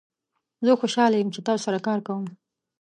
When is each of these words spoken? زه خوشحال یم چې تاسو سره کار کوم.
زه 0.65 0.71
خوشحال 0.81 1.11
یم 1.13 1.29
چې 1.35 1.41
تاسو 1.47 1.63
سره 1.67 1.79
کار 1.87 1.99
کوم. 2.07 2.25